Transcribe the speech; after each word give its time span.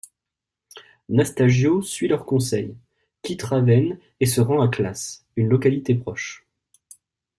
Nastagio 1.09 1.83
suit 1.83 2.07
leur 2.07 2.25
conseil, 2.25 2.75
quitte 3.21 3.43
Ravenne 3.43 3.99
et 4.19 4.25
se 4.25 4.41
rend 4.41 4.59
à 4.63 4.67
Classe, 4.67 5.27
une 5.35 5.47
localité 5.47 5.93
proche. 5.93 6.47